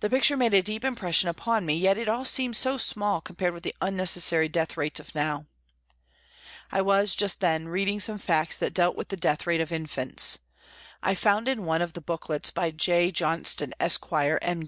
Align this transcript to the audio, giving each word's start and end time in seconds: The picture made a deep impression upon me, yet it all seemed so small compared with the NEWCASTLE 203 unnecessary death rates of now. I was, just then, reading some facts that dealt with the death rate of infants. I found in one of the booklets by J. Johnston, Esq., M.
The 0.00 0.10
picture 0.10 0.36
made 0.36 0.52
a 0.52 0.60
deep 0.60 0.84
impression 0.84 1.30
upon 1.30 1.64
me, 1.64 1.78
yet 1.78 1.96
it 1.96 2.10
all 2.10 2.26
seemed 2.26 2.56
so 2.56 2.76
small 2.76 3.22
compared 3.22 3.54
with 3.54 3.62
the 3.62 3.72
NEWCASTLE 3.80 3.88
203 3.88 3.88
unnecessary 3.88 4.48
death 4.50 4.76
rates 4.76 5.00
of 5.00 5.14
now. 5.14 5.46
I 6.70 6.82
was, 6.82 7.14
just 7.14 7.40
then, 7.40 7.68
reading 7.68 7.98
some 7.98 8.18
facts 8.18 8.58
that 8.58 8.74
dealt 8.74 8.96
with 8.96 9.08
the 9.08 9.16
death 9.16 9.46
rate 9.46 9.62
of 9.62 9.72
infants. 9.72 10.40
I 11.02 11.14
found 11.14 11.48
in 11.48 11.64
one 11.64 11.80
of 11.80 11.94
the 11.94 12.02
booklets 12.02 12.50
by 12.50 12.70
J. 12.70 13.10
Johnston, 13.10 13.72
Esq., 13.80 14.04
M. 14.12 14.64